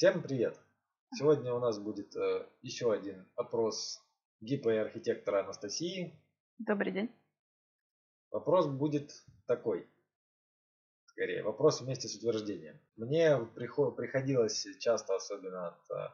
[0.00, 0.58] Всем привет!
[1.14, 4.02] Сегодня у нас будет э, еще один опрос
[4.40, 6.18] гипо и архитектора Анастасии.
[6.56, 7.10] Добрый день.
[8.30, 9.12] Вопрос будет
[9.46, 9.86] такой.
[11.04, 12.80] Скорее, вопрос вместе с утверждением.
[12.96, 16.08] Мне приход, приходилось часто, особенно от э,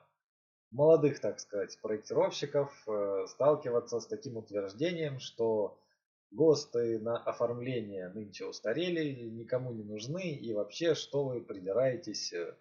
[0.72, 5.78] молодых, так сказать, проектировщиков, э, сталкиваться с таким утверждением, что
[6.32, 12.56] ГОСТы на оформление нынче устарели, никому не нужны и вообще, что вы придираетесь, э,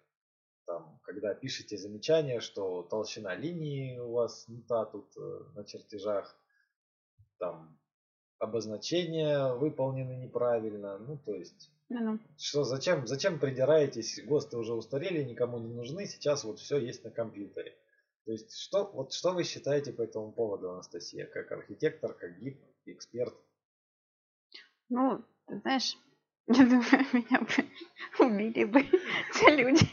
[1.16, 6.36] когда пишете замечание, что толщина линии у вас не та тут э, на чертежах,
[7.38, 7.78] там
[8.38, 12.18] обозначения выполнены неправильно, ну то есть Ну-ну.
[12.36, 17.10] что зачем зачем придираетесь, ГОСТы уже устарели, никому не нужны, сейчас вот все есть на
[17.10, 17.74] компьютере.
[18.26, 22.60] То есть что вот что вы считаете по этому поводу, Анастасия, как архитектор, как гип,
[22.84, 23.34] эксперт?
[24.90, 25.96] Ну, ты знаешь,
[26.46, 27.70] я думаю, меня бы
[28.26, 28.82] убили бы
[29.34, 29.86] те люди,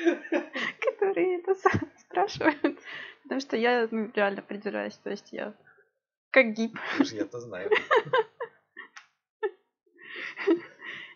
[0.80, 1.54] которые это
[1.98, 2.78] спрашивают.
[3.22, 4.96] Потому что я ну, реально придираюсь.
[4.96, 5.54] То есть я
[6.30, 6.78] как гиб.
[7.12, 7.70] Я-то знаю.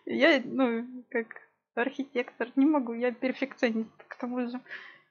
[0.07, 1.25] Я, ну, как
[1.73, 4.61] архитектор не могу, я перфекционист, к тому же.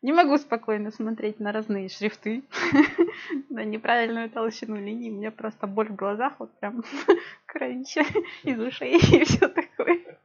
[0.03, 2.45] Не могу спокойно смотреть на разные шрифты,
[3.51, 5.11] на неправильную толщину линий.
[5.11, 6.85] У меня просто боль в глазах, вот прям
[7.47, 8.05] кровища
[8.45, 10.21] из ушей и все такое.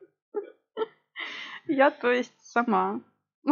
[1.66, 3.02] Я, то есть, сама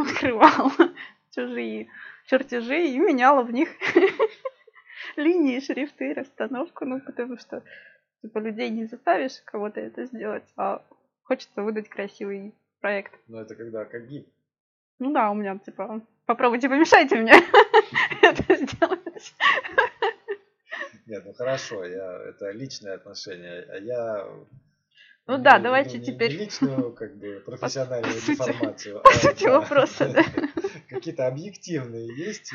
[0.08, 0.72] открывала
[1.36, 1.90] чужие
[2.26, 3.70] чертежи и меняла в них
[5.16, 7.64] линии, шрифты, расстановку, ну, потому что
[8.22, 10.84] типа людей не заставишь кого-то это сделать, а
[11.24, 13.14] хочется выдать красивый проект.
[13.28, 14.04] Но это когда как.
[15.00, 17.34] Ну да, у меня типа попробуйте помешайте мне
[18.22, 19.36] это сделать.
[21.06, 24.28] Нет, ну хорошо, я это личное отношение, а я
[25.28, 30.24] Ну да, виду давайте теперь личную как бы профессиональную по деформацию, по сути вопроса, да.
[30.90, 32.54] какие-то объективные есть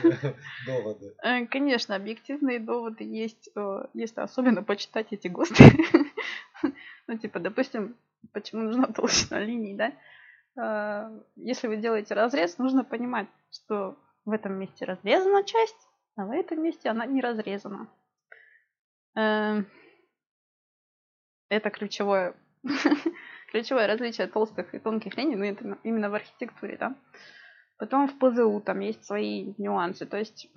[0.66, 1.14] доводы.
[1.22, 5.64] Э, Конечно, объективные доводы есть, э, если особенно почитать эти ГОСТы.
[7.08, 7.96] Ну, типа, допустим,
[8.32, 9.92] почему нужна толщина линий, да?
[10.56, 16.30] Э, Если вы делаете разрез, нужно понимать, что в этом месте разрезана часть, а в
[16.30, 17.88] этом месте она не разрезана.
[19.16, 19.64] Э,
[21.48, 22.34] Это ключевое,
[23.50, 26.94] ключевое различие толстых и тонких линий, ну, это именно в архитектуре, да?
[27.82, 30.06] Потом в ПЗУ там есть свои нюансы.
[30.06, 30.48] То есть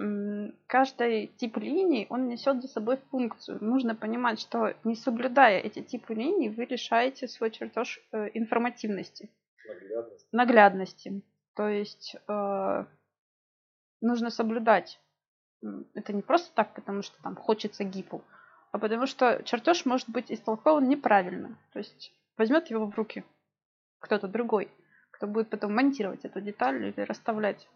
[0.68, 3.58] каждый тип линий, он несет за собой функцию.
[3.64, 9.32] Нужно понимать, что не соблюдая эти типы линий, вы решаете свой чертеж э, информативности,
[9.68, 10.28] Наглядность.
[10.32, 11.22] наглядности.
[11.56, 12.86] То есть э,
[14.02, 15.00] нужно соблюдать.
[15.96, 18.24] Это не просто так, потому что там хочется гипу,
[18.76, 21.58] а потому что чертеж может быть истолкован неправильно.
[21.72, 23.24] То есть возьмет его в руки
[24.00, 24.70] кто-то другой
[25.12, 27.70] кто будет потом монтировать эту деталь или расставлять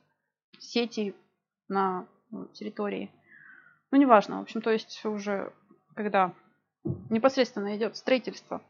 [0.57, 1.15] сети
[1.69, 3.09] на ну, территории.
[3.91, 4.39] Ну, неважно.
[4.39, 5.53] В общем, то есть уже
[5.95, 6.33] когда
[7.09, 8.61] непосредственно идет строительство,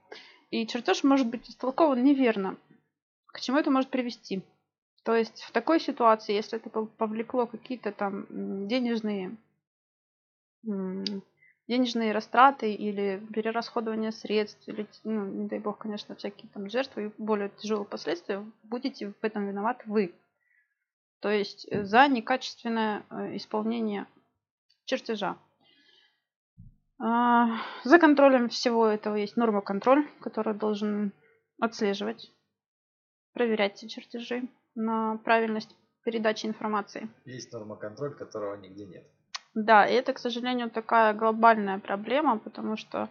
[0.51, 2.57] и чертеж может быть истолкован неверно.
[3.25, 4.43] К чему это может привести?
[5.03, 8.27] То есть в такой ситуации, если это пов- повлекло какие-то там
[8.67, 9.35] денежные
[11.69, 17.11] денежные растраты или перерасходование средств, или, ну, не дай бог, конечно, всякие там жертвы и
[17.19, 20.15] более тяжелые последствия, будете в этом виноват вы.
[21.19, 24.07] То есть э, за некачественное э, исполнение
[24.85, 25.37] чертежа.
[26.97, 31.11] А, За контролем всего этого есть норма контроль, который должен
[31.59, 32.31] отслеживать,
[33.33, 37.09] проверять эти чертежи на правильность передачи информации.
[37.25, 39.07] Есть нормоконтроль, которого нигде нет.
[39.65, 43.09] Да, и это, к сожалению, такая глобальная проблема, потому что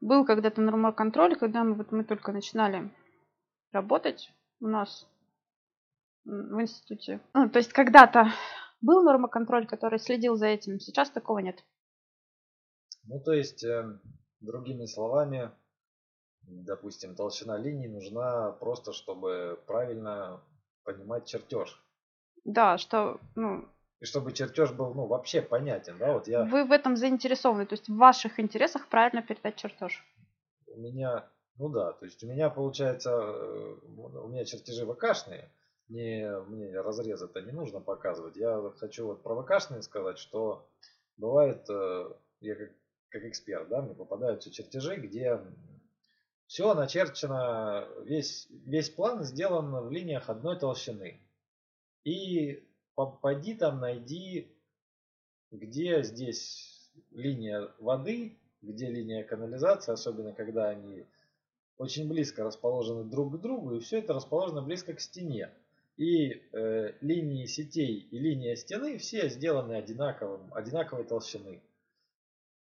[0.00, 2.90] был когда-то нормоконтроль, когда мы, вот мы только начинали
[3.72, 4.30] работать
[4.60, 5.08] у нас
[6.24, 7.20] в институте.
[7.34, 8.32] Ну, то есть когда-то
[8.82, 11.64] был нормоконтроль, который следил за этим, сейчас такого нет.
[13.04, 13.98] Ну, то есть, э,
[14.40, 15.50] другими словами,
[16.42, 20.42] допустим, толщина линий нужна просто, чтобы правильно
[20.84, 21.82] понимать чертеж.
[22.44, 23.66] Да, что ну,
[24.00, 27.74] И чтобы чертеж был, ну, вообще понятен, да, вот я, вы в этом заинтересованы, то
[27.74, 30.04] есть в ваших интересах правильно передать чертеж.
[30.74, 35.50] у меня, ну да, то есть у меня получается, э, у меня чертежи ВКшные,
[35.88, 38.36] не, мне разрезы-то не нужно показывать.
[38.36, 40.66] Я хочу вот про ВКшные сказать, что
[41.18, 42.10] бывает, э,
[42.40, 42.70] я как,
[43.10, 45.40] как эксперт, да, мне попадаются чертежи, где
[46.46, 51.20] все начерчено, весь, весь план сделан в линиях одной толщины.
[52.04, 54.54] И пойди там найди,
[55.50, 61.06] где здесь линия воды, где линия канализации, особенно когда они
[61.78, 65.50] очень близко расположены друг к другу, и все это расположено близко к стене.
[65.96, 71.62] И э, линии сетей и линия стены все сделаны одинаковым, одинаковой толщины.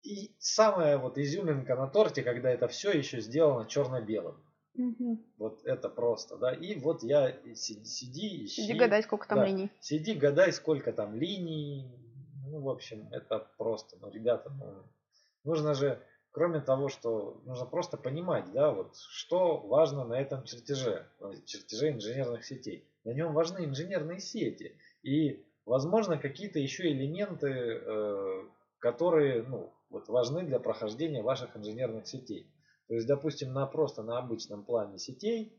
[0.04, 4.42] И самая вот изюминка на торте, когда это все еще сделано черно-белым.
[4.76, 5.20] Угу.
[5.38, 6.54] Вот это просто, да.
[6.54, 8.62] И вот я сиди, сиди ищи.
[8.62, 9.72] Сиди гадай, сколько там да, линий.
[9.80, 11.92] Сиди гадай, сколько там линий.
[12.48, 14.84] Ну, в общем, это просто, ну, ребята, ну,
[15.44, 16.02] нужно же,
[16.32, 21.08] кроме того, что нужно просто понимать, да, вот, что важно на этом чертеже,
[21.46, 22.88] чертеже инженерных сетей.
[23.04, 24.78] На нем важны инженерные сети.
[25.02, 28.44] И, возможно, какие-то еще элементы, э,
[28.80, 32.52] которые, ну, вот важны для прохождения ваших инженерных сетей.
[32.92, 35.58] То есть, допустим, на просто на обычном плане сетей,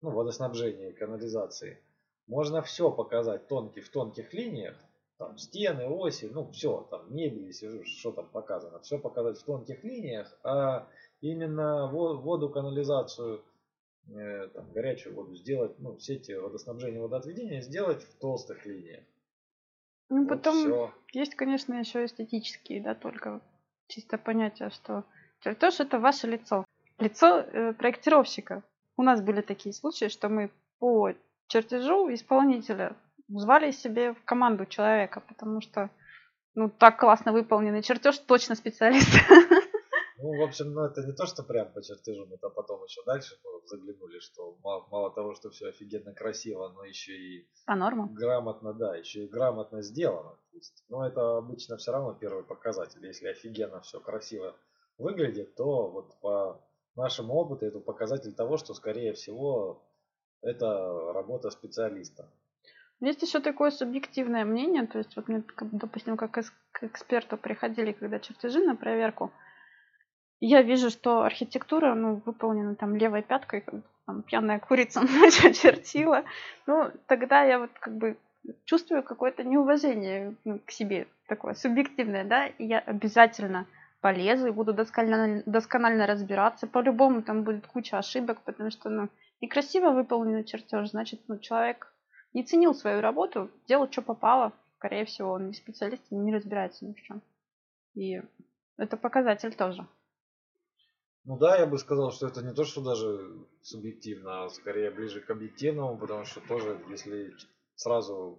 [0.00, 1.82] ну, водоснабжения и канализации,
[2.28, 4.76] можно все показать тонкий, в тонких линиях,
[5.18, 9.82] там стены, оси, ну все, там мебель, сижу, что там показано, все показать в тонких
[9.82, 10.88] линиях, а
[11.20, 13.44] именно воду, канализацию,
[14.08, 19.02] э, там, горячую воду сделать, ну, сети водоснабжения, водоотведения сделать в толстых линиях.
[20.10, 20.94] Ну, вот потом все.
[21.12, 23.40] есть, конечно, еще эстетические, да, только
[23.88, 25.02] чисто понятие, что
[25.40, 26.64] чертеж это ваше лицо.
[26.98, 28.62] Лицо э, проектировщика.
[28.96, 31.12] У нас были такие случаи, что мы по
[31.48, 32.96] чертежу исполнителя
[33.28, 35.90] звали себе в команду человека, потому что
[36.54, 39.08] ну, так классно выполненный чертеж, точно специалист.
[40.18, 43.02] Ну, в общем, ну это не то, что прям по чертежу, мы то потом еще
[43.04, 43.36] дальше
[43.66, 48.14] заглянули, что мало, мало того, что все офигенно красиво, но еще и по нормам.
[48.14, 50.36] грамотно, да, еще и грамотно сделано.
[50.50, 53.04] То есть, ну, это обычно все равно первый показатель.
[53.04, 54.56] Если офигенно все красиво
[54.98, 56.60] выглядит, то вот по
[56.96, 59.82] нашему опыту это показатель того, что, скорее всего,
[60.42, 62.28] это работа специалиста.
[63.00, 68.18] Есть еще такое субъективное мнение, то есть вот мне, допустим, как к эксперту приходили, когда
[68.18, 69.32] чертежи на проверку,
[70.40, 73.74] я вижу, что архитектура, ну, выполнена там левой пяткой, как
[74.06, 75.00] там пьяная курица
[75.52, 76.24] чертила.
[76.66, 78.16] Ну, тогда я вот как бы
[78.64, 83.66] чувствую какое-то неуважение ну, к себе, такое субъективное, да, и я обязательно
[84.06, 86.68] полезу и буду досконально, досконально разбираться.
[86.68, 89.08] По-любому там будет куча ошибок, потому что, ну,
[89.40, 91.92] некрасиво выполненный чертеж, значит, ну, человек
[92.32, 94.52] не ценил свою работу, делал, что попало.
[94.76, 97.20] Скорее всего, он не специалист, не разбирается ни в чем.
[97.94, 98.22] И
[98.76, 99.84] это показатель тоже.
[101.24, 105.20] Ну да, я бы сказал, что это не то, что даже субъективно, а скорее ближе
[105.20, 107.34] к объективному, потому что тоже, если
[107.74, 108.38] сразу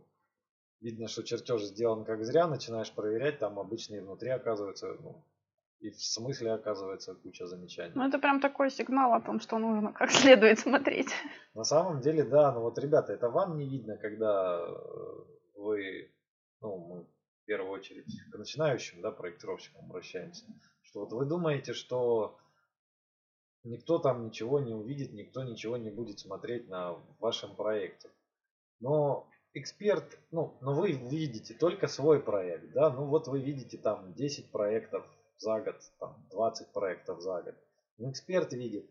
[0.79, 5.25] видно, что чертеж сделан как зря, начинаешь проверять, там обычно и внутри оказывается, ну,
[5.79, 7.93] и в смысле оказывается куча замечаний.
[7.95, 11.09] Ну это прям такой сигнал о том, что нужно как следует смотреть.
[11.53, 14.65] На самом деле, да, ну вот, ребята, это вам не видно, когда
[15.55, 16.11] вы,
[16.61, 20.45] ну, мы в первую очередь к начинающим, да, проектировщикам обращаемся,
[20.81, 22.37] что вот вы думаете, что
[23.67, 28.09] Никто там ничего не увидит, никто ничего не будет смотреть на вашем проекте.
[28.79, 34.13] Но эксперт, ну, но вы видите только свой проект, да, ну вот вы видите там
[34.13, 35.05] 10 проектов
[35.37, 37.55] за год, там 20 проектов за год.
[37.97, 38.89] Но эксперт видит,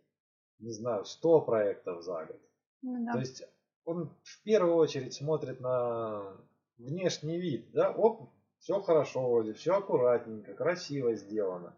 [0.58, 2.40] не знаю, 100 проектов за год.
[2.82, 3.12] Ну, да.
[3.12, 3.42] То есть
[3.84, 6.36] он в первую очередь смотрит на
[6.78, 11.74] внешний вид, да, оп, все хорошо вроде, все аккуратненько, красиво сделано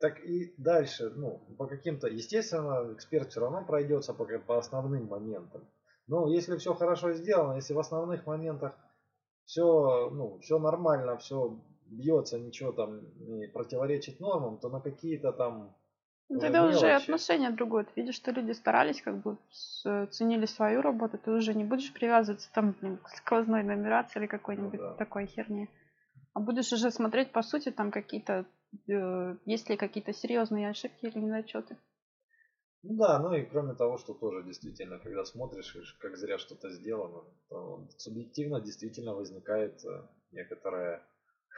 [0.00, 5.68] так и дальше, ну, по каким-то, естественно, эксперт все равно пройдется по, по основным моментам.
[6.06, 8.74] Но если все хорошо сделано, если в основных моментах
[9.44, 15.76] все, ну, все нормально, все бьется, ничего там не противоречит нормам, то на какие-то там
[16.28, 16.76] ну, тогда мелочи.
[16.76, 17.84] уже отношение другое.
[17.84, 22.50] Ты видишь, что люди старались, как бы ценили свою работу, ты уже не будешь привязываться
[22.52, 24.94] там блин, к сквозной нумерации или какой-нибудь ну, да.
[24.94, 25.68] такой херни.
[26.32, 28.46] А будешь уже смотреть, по сути, там какие-то
[28.88, 31.76] Э, есть ли какие-то серьезные ошибки или недочеты.
[32.82, 37.24] Ну да, ну и кроме того, что тоже действительно, когда смотришь, как зря что-то сделано,
[37.48, 41.04] то субъективно действительно возникает э, некоторое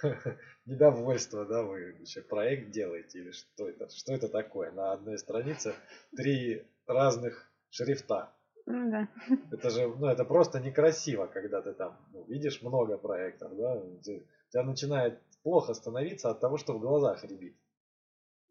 [0.67, 4.73] недовольство, да, вы еще проект делаете или что это, что это такое?
[4.73, 5.75] На одной странице
[6.17, 8.33] три разных шрифта.
[8.67, 9.09] Ну да.
[9.51, 13.99] Это же, ну это просто некрасиво, когда ты там ну, видишь много проектов, да, у
[13.99, 17.57] тебя начинает плохо становиться от того, что в глазах рябит.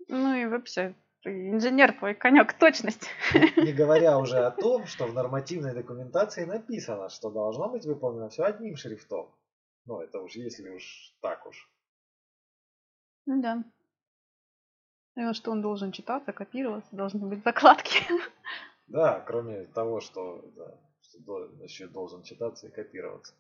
[0.10, 3.08] Ну и вообще, инженер твой конек, точность.
[3.56, 8.44] Не говоря уже о том, что в нормативной документации написано, что должно быть выполнено все
[8.44, 9.34] одним шрифтом.
[9.86, 11.70] Ну, это уж если уж так уж.
[13.26, 13.64] Ну да.
[15.16, 18.04] И что он должен читаться, копироваться, должны быть закладки.
[18.88, 23.34] Да, кроме того, что, да, что еще должен читаться и копироваться.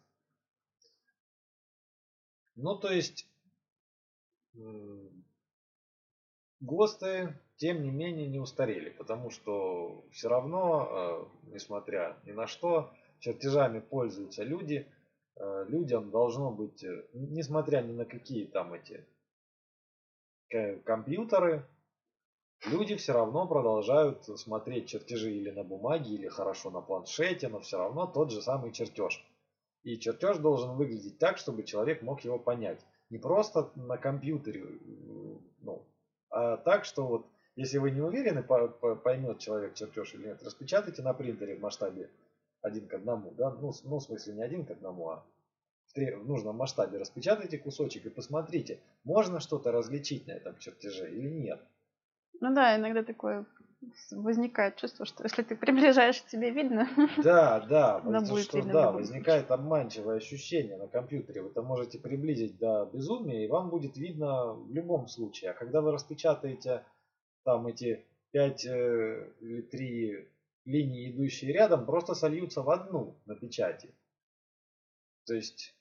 [2.55, 3.27] Ну, то есть,
[6.61, 12.93] ГОСТы, тем не менее, не устарели, потому что все равно, э, несмотря ни на что,
[13.19, 14.87] чертежами пользуются люди,
[15.67, 19.05] людям должно быть, э, несмотря ни на какие там эти
[20.83, 21.65] компьютеры,
[22.65, 27.77] люди все равно продолжают смотреть чертежи или на бумаге, или хорошо на планшете, но все
[27.77, 29.25] равно тот же самый чертеж.
[29.83, 32.85] И чертеж должен выглядеть так, чтобы человек мог его понять.
[33.09, 34.65] Не просто на компьютере,
[35.61, 35.81] ну,
[36.29, 41.13] а так, что вот если вы не уверены, поймет человек чертеж или нет, распечатайте на
[41.13, 42.09] принтере в масштабе
[42.61, 45.25] один к одному, да, ну, ну в смысле не один к одному, а
[45.93, 51.61] в нужном масштабе распечатайте кусочек и посмотрите, можно что-то различить на этом чертеже или нет.
[52.39, 53.45] Ну да, иногда такое
[54.11, 56.87] возникает чувство, что если ты приближаешь, тебе видно.
[57.23, 61.41] Да, да, будет что, видно да, возникает обманчивое ощущение на компьютере.
[61.41, 65.51] Вы это можете приблизить до безумия, и вам будет видно в любом случае.
[65.51, 66.85] А когда вы распечатаете
[67.43, 70.27] там эти пять э, или три
[70.65, 73.93] линии, идущие рядом, просто сольются в одну на печати.
[75.25, 75.75] То есть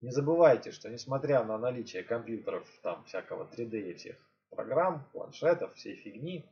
[0.00, 4.16] не забывайте, что несмотря на наличие компьютеров, там всякого 3D и всех
[4.50, 6.44] программ, планшетов, всей фигни,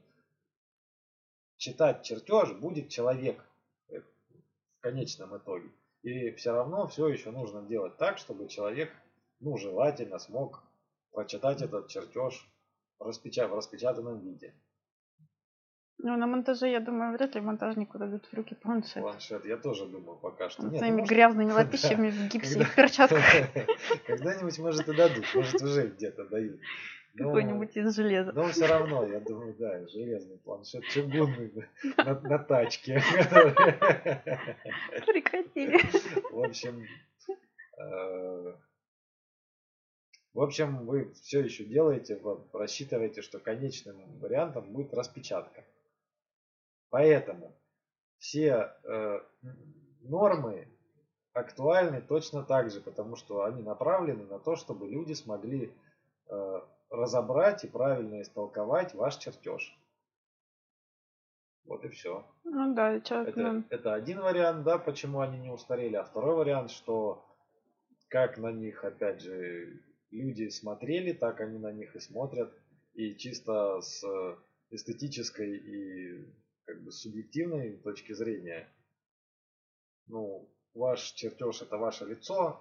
[1.56, 3.44] читать чертеж будет человек
[3.88, 5.68] в конечном итоге.
[6.02, 8.90] И все равно все еще нужно делать так, чтобы человек,
[9.40, 10.62] ну, желательно смог
[11.12, 12.48] прочитать этот чертеж
[12.98, 14.54] в распечатанном виде.
[16.02, 19.02] Ну, на монтаже, я думаю, вряд ли монтажнику дадут в руки планшет.
[19.02, 20.62] Планшет, я тоже думаю, пока что.
[20.66, 23.22] Нет, своими грязными лапищами в гипсе и перчатках.
[24.06, 25.26] Когда-нибудь, может, и дадут.
[25.34, 26.58] Может, уже где-то дают.
[27.16, 28.32] Какой-нибудь из железа.
[28.32, 31.52] Но все равно, я думаю, да, железный планшет, чугунный
[31.98, 33.02] на, на тачке.
[35.06, 35.78] Прекратили.
[36.30, 36.86] В общем,
[37.78, 38.54] э,
[40.32, 42.20] в общем, вы все еще делаете,
[42.52, 45.64] рассчитываете, что конечным вариантом будет распечатка.
[46.90, 47.56] Поэтому
[48.18, 49.20] все э,
[50.02, 50.68] нормы
[51.32, 55.72] актуальны точно так же, потому что они направлены на то, чтобы люди смогли
[56.28, 59.76] э, разобрать и правильно истолковать ваш чертеж.
[61.64, 62.26] Вот и все.
[62.44, 65.94] Ну да, человек, это, это один вариант, да, почему они не устарели.
[65.94, 67.24] А второй вариант, что
[68.08, 69.80] как на них, опять же,
[70.10, 72.52] люди смотрели, так они на них и смотрят.
[72.94, 74.02] И чисто с
[74.70, 76.26] эстетической и
[76.70, 78.68] как бы субъективной точки зрения,
[80.06, 82.60] ну, ваш чертеж это ваше лицо,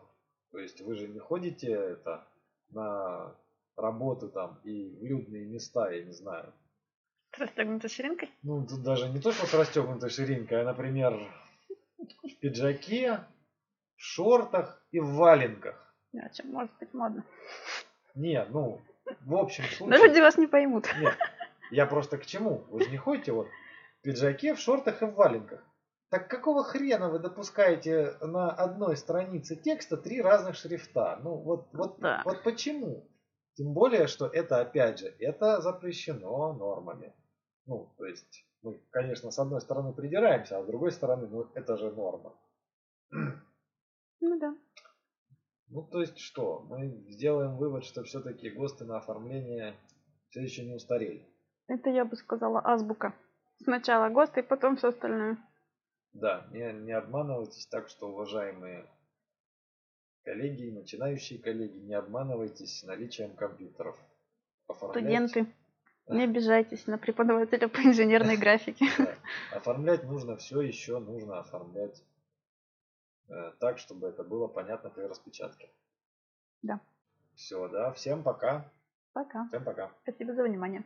[0.51, 2.27] то есть вы же не ходите это
[2.69, 3.35] на
[3.75, 6.51] работу там и в людные места, я не знаю.
[7.35, 8.31] С расстегнутой ширинкой?
[8.41, 11.13] Ну, тут даже не только с расстегнутой ширинкой, а, например,
[11.99, 13.19] в пиджаке,
[13.95, 15.95] в шортах и в валенках.
[16.13, 17.23] Да, чем может быть модно.
[18.15, 18.81] Не, ну,
[19.21, 19.99] в общем случае...
[19.99, 20.87] Да люди вас не поймут.
[20.99, 21.15] Нет,
[21.69, 22.65] я просто к чему?
[22.69, 23.47] Вы же не ходите вот
[24.01, 25.63] пиджаке, в шортах и в валенках.
[26.09, 31.19] Так какого хрена вы допускаете на одной странице текста три разных шрифта?
[31.23, 32.23] Ну вот, вот, да.
[32.25, 33.07] вот почему?
[33.53, 37.13] Тем более, что это, опять же, это запрещено нормами.
[37.65, 41.77] Ну, то есть, мы, конечно, с одной стороны придираемся, а с другой стороны, ну, это
[41.77, 42.35] же норма.
[44.21, 44.55] Ну да.
[45.67, 46.61] Ну, то есть что?
[46.61, 49.75] Мы сделаем вывод, что все-таки ГОСТы на оформление
[50.29, 51.27] все еще не устарели.
[51.67, 53.13] Это я бы сказала азбука.
[53.63, 55.37] Сначала ГОСТы, потом все остальное.
[56.13, 58.89] Да, не, не обманывайтесь так, что, уважаемые
[60.23, 63.97] коллеги, начинающие коллеги, не обманывайтесь наличием компьютеров.
[64.67, 65.29] Оформлять...
[65.29, 65.53] Студенты,
[66.07, 68.85] не обижайтесь на преподавателя по инженерной графике.
[69.51, 72.03] Оформлять нужно все еще, нужно оформлять
[73.29, 75.69] Э, так, чтобы это было понятно при распечатке.
[76.63, 76.79] Да.
[77.35, 77.91] Все, да.
[77.93, 78.71] Всем пока.
[79.13, 79.47] Пока.
[79.49, 79.91] Всем пока.
[80.03, 80.83] Спасибо за внимание.